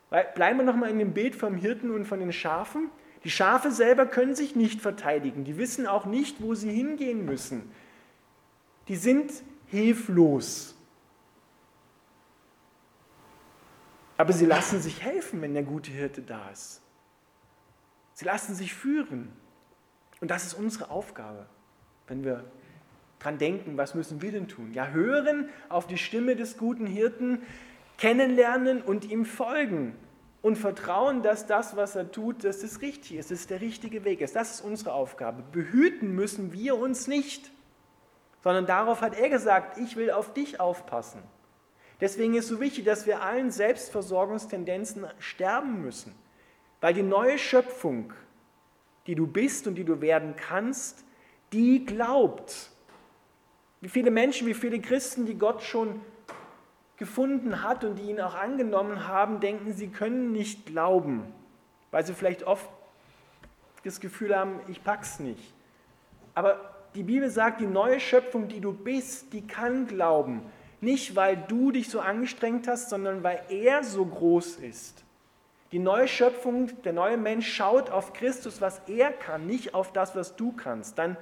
Bleiben 0.09 0.59
wir 0.59 0.65
nochmal 0.65 0.89
in 0.89 0.99
dem 0.99 1.13
Bild 1.13 1.35
vom 1.35 1.55
Hirten 1.55 1.91
und 1.91 2.05
von 2.05 2.19
den 2.19 2.31
Schafen. 2.31 2.89
Die 3.23 3.29
Schafe 3.29 3.71
selber 3.71 4.05
können 4.05 4.35
sich 4.35 4.55
nicht 4.55 4.81
verteidigen. 4.81 5.43
Die 5.43 5.57
wissen 5.57 5.87
auch 5.87 6.05
nicht, 6.05 6.41
wo 6.41 6.53
sie 6.53 6.71
hingehen 6.71 7.25
müssen. 7.25 7.69
Die 8.87 8.95
sind 8.95 9.31
hilflos. 9.67 10.75
Aber 14.17 14.33
sie 14.33 14.45
lassen 14.45 14.81
sich 14.81 15.03
helfen, 15.03 15.41
wenn 15.41 15.53
der 15.53 15.63
gute 15.63 15.91
Hirte 15.91 16.21
da 16.21 16.49
ist. 16.49 16.81
Sie 18.13 18.25
lassen 18.25 18.55
sich 18.55 18.73
führen. 18.73 19.31
Und 20.21 20.31
das 20.31 20.45
ist 20.45 20.55
unsere 20.55 20.89
Aufgabe, 20.89 21.45
wenn 22.07 22.23
wir 22.23 22.43
dran 23.19 23.37
denken, 23.37 23.77
was 23.77 23.93
müssen 23.93 24.21
wir 24.21 24.31
denn 24.31 24.47
tun? 24.47 24.73
Ja, 24.73 24.87
hören 24.87 25.49
auf 25.69 25.85
die 25.85 25.97
Stimme 25.97 26.35
des 26.35 26.57
guten 26.57 26.87
Hirten, 26.87 27.43
kennenlernen 27.97 28.81
und 28.81 29.05
ihm 29.05 29.25
folgen 29.25 29.95
und 30.41 30.57
vertrauen, 30.57 31.23
dass 31.23 31.45
das, 31.45 31.75
was 31.75 31.95
er 31.95 32.11
tut, 32.11 32.43
dass 32.43 32.63
es 32.63 32.81
richtig 32.81 33.17
ist, 33.17 33.31
dass 33.31 33.39
es 33.41 33.47
der 33.47 33.61
richtige 33.61 34.03
Weg 34.03 34.21
ist. 34.21 34.35
Das 34.35 34.55
ist 34.55 34.61
unsere 34.61 34.93
Aufgabe. 34.93 35.43
Behüten 35.51 36.15
müssen 36.15 36.53
wir 36.53 36.77
uns 36.77 37.07
nicht, 37.07 37.51
sondern 38.41 38.65
darauf 38.65 39.01
hat 39.01 39.17
er 39.17 39.29
gesagt, 39.29 39.77
ich 39.77 39.95
will 39.95 40.11
auf 40.11 40.33
dich 40.33 40.59
aufpassen. 40.59 41.21
Deswegen 41.99 42.35
ist 42.35 42.45
es 42.45 42.49
so 42.49 42.59
wichtig, 42.59 42.85
dass 42.85 43.07
wir 43.07 43.21
allen 43.23 43.49
Selbstversorgungstendenzen 43.51 45.07
sterben 45.19 45.81
müssen. 45.81 46.13
Weil 46.79 46.93
die 46.93 47.03
neue 47.03 47.39
Schöpfung, 47.39 48.13
die 49.07 49.15
du 49.15 49.25
bist 49.25 49.65
und 49.67 49.75
die 49.75 49.83
du 49.83 49.99
werden 49.99 50.35
kannst, 50.35 51.03
die 51.53 51.85
glaubt. 51.85 52.69
Wie 53.81 53.89
viele 53.89 54.11
Menschen, 54.11 54.47
wie 54.47 54.53
viele 54.53 54.79
Christen, 54.79 55.25
die 55.25 55.37
Gott 55.37 55.63
schon 55.63 56.01
gefunden 56.97 57.63
hat 57.63 57.83
und 57.83 57.95
die 57.95 58.09
ihn 58.09 58.19
auch 58.19 58.35
angenommen 58.35 59.07
haben, 59.07 59.39
denken, 59.39 59.73
sie 59.73 59.87
können 59.87 60.31
nicht 60.31 60.65
glauben, 60.65 61.23
weil 61.91 62.05
sie 62.05 62.13
vielleicht 62.13 62.43
oft 62.43 62.67
das 63.83 63.99
Gefühl 63.99 64.35
haben, 64.35 64.59
ich 64.67 64.83
pack's 64.83 65.19
nicht. 65.19 65.53
Aber 66.33 66.76
die 66.95 67.03
Bibel 67.03 67.29
sagt, 67.29 67.61
die 67.61 67.67
neue 67.67 67.99
Schöpfung, 67.99 68.47
die 68.47 68.59
du 68.59 68.73
bist, 68.73 69.33
die 69.33 69.45
kann 69.45 69.87
glauben. 69.87 70.41
Nicht, 70.79 71.15
weil 71.15 71.37
du 71.47 71.71
dich 71.71 71.89
so 71.89 71.99
angestrengt 71.99 72.67
hast, 72.67 72.89
sondern 72.89 73.23
weil 73.23 73.41
er 73.49 73.83
so 73.83 74.05
groß 74.05 74.57
ist. 74.57 75.03
Die 75.71 75.79
neue 75.79 76.07
Schöpfung, 76.07 76.81
der 76.83 76.93
neue 76.93 77.17
Mensch 77.17 77.51
schaut 77.53 77.89
auf 77.89 78.13
Christus, 78.13 78.61
was 78.61 78.81
er 78.87 79.11
kann, 79.11 79.45
nicht 79.45 79.73
auf 79.73 79.91
das, 79.91 80.15
was 80.15 80.35
du 80.35 80.53
kannst. 80.53 80.97
Dann 80.97 81.17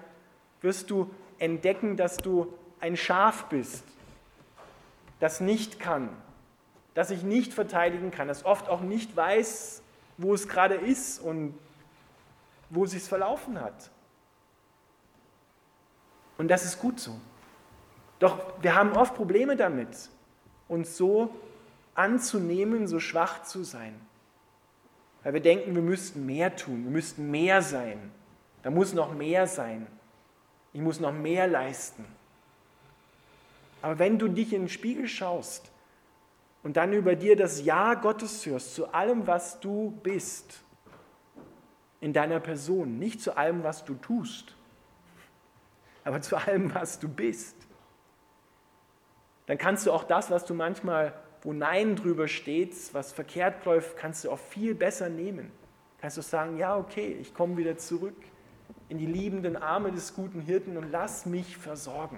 wirst 0.62 0.92
du 0.92 1.10
entdecken, 1.40 1.98
dass 1.98 2.18
du 2.18 2.54
ein 2.80 2.96
Schaf 2.96 3.46
bist, 3.46 3.84
das 5.20 5.42
nicht 5.42 5.80
kann, 5.80 6.10
das 6.94 7.08
sich 7.08 7.24
nicht 7.24 7.54
verteidigen 7.54 8.12
kann, 8.12 8.28
das 8.28 8.46
oft 8.46 8.70
auch 8.70 8.82
nicht 8.82 9.16
weiß, 9.16 9.82
wo 10.18 10.34
es 10.34 10.48
gerade 10.48 10.76
ist 10.76 11.20
und 11.20 11.58
wo 12.70 12.84
es 12.84 12.92
sich 12.92 13.04
verlaufen 13.04 13.60
hat. 13.60 13.90
Und 16.38 16.50
das 16.50 16.66
ist 16.66 16.80
gut 16.80 17.00
so. 17.00 17.20
Doch 18.20 18.54
wir 18.62 18.76
haben 18.76 18.94
oft 18.94 19.16
Probleme 19.16 19.56
damit, 19.56 20.10
uns 20.68 20.98
so 20.98 21.34
anzunehmen, 21.94 22.88
so 22.88 23.00
schwach 23.00 23.44
zu 23.44 23.64
sein. 23.64 23.94
Weil 25.24 25.34
wir 25.34 25.42
denken, 25.42 25.76
wir 25.76 25.82
müssten 25.82 26.26
mehr 26.26 26.56
tun, 26.56 26.84
wir 26.84 26.92
müssten 26.92 27.32
mehr 27.32 27.62
sein. 27.62 28.12
Da 28.64 28.70
muss 28.70 28.94
noch 28.94 29.14
mehr 29.14 29.48
sein. 29.48 29.88
Ich 30.74 30.82
muss 30.82 31.00
noch 31.00 31.14
mehr 31.14 31.48
leisten. 31.48 32.06
Aber 33.82 34.00
wenn 34.00 34.18
du 34.18 34.28
dich 34.28 34.54
in 34.54 34.64
den 34.64 34.70
Spiegel 34.70 35.08
schaust 35.08 35.72
und 36.64 36.76
dann 36.76 36.92
über 36.92 37.16
dir 37.16 37.36
das 37.36 37.64
Ja 37.64 37.94
Gottes 37.94 38.46
hörst 38.46 38.76
zu 38.76 38.94
allem, 38.94 39.28
was 39.28 39.60
du 39.60 39.92
bist, 40.04 40.62
in 42.02 42.14
deiner 42.14 42.40
Person, 42.40 43.00
nicht 43.00 43.22
zu 43.22 43.38
allem, 43.38 43.64
was 43.64 43.86
du 43.86 43.94
tust, 43.96 44.56
aber 46.06 46.22
zu 46.22 46.38
allem, 46.38 46.74
was 46.74 47.00
du 47.00 47.10
bist, 47.10 47.58
dann 49.48 49.58
kannst 49.58 49.86
du 49.86 49.92
auch 49.92 50.06
das, 50.06 50.32
was 50.32 50.46
du 50.46 50.54
manchmal 50.54 51.14
wo 51.46 51.54
Nein 51.54 51.96
drüber 51.96 52.28
steht, 52.28 52.74
was 52.94 53.12
verkehrt 53.12 53.66
läuft, 53.66 53.98
kannst 53.98 54.26
du 54.26 54.32
auch 54.32 54.40
viel 54.40 54.74
besser 54.74 55.10
nehmen. 55.10 55.52
Kannst 56.02 56.18
du 56.18 56.22
sagen, 56.22 56.58
ja, 56.58 56.76
okay, 56.76 57.18
ich 57.22 57.36
komme 57.36 57.56
wieder 57.58 57.78
zurück 57.78 58.16
in 58.90 58.98
die 58.98 59.06
liebenden 59.06 59.56
Arme 59.56 59.92
des 59.92 60.16
guten 60.16 60.42
Hirten 60.42 60.76
und 60.76 60.92
lass 60.92 61.28
mich 61.28 61.58
versorgen. 61.58 62.18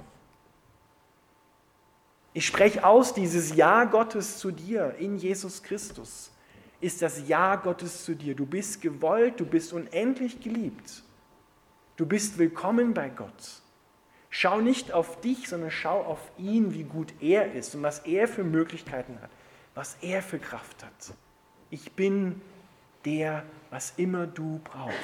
Ich 2.34 2.46
spreche 2.46 2.86
aus, 2.86 3.14
dieses 3.14 3.56
Ja 3.56 3.84
Gottes 3.84 4.38
zu 4.38 4.52
dir 4.52 4.96
in 4.98 5.18
Jesus 5.18 5.62
Christus 5.62 6.32
ist 6.80 7.02
das 7.02 7.28
Ja 7.28 7.56
Gottes 7.56 8.06
zu 8.06 8.16
dir. 8.16 8.36
Du 8.36 8.46
bist 8.46 8.82
gewollt, 8.82 9.40
du 9.40 9.46
bist 9.46 9.74
unendlich 9.74 10.40
geliebt. 10.40 11.04
Du 11.96 12.06
bist 12.06 12.38
willkommen 12.38 12.94
bei 12.94 13.10
Gott. 13.10 13.62
Schau 14.30 14.62
nicht 14.62 14.92
auf 14.92 15.22
dich, 15.22 15.48
sondern 15.48 15.72
schau 15.72 16.02
auf 16.04 16.20
ihn, 16.38 16.74
wie 16.74 16.84
gut 16.84 17.14
er 17.22 17.54
ist 17.54 17.76
und 17.76 17.84
was 17.84 18.00
er 18.00 18.28
für 18.28 18.44
Möglichkeiten 18.44 19.20
hat, 19.22 19.30
was 19.74 19.98
er 20.02 20.22
für 20.22 20.40
Kraft 20.40 20.84
hat. 20.84 21.14
Ich 21.70 21.94
bin 21.94 22.42
der, 23.06 23.44
was 23.70 23.94
immer 23.98 24.28
du 24.28 24.60
brauchst. 24.64 24.96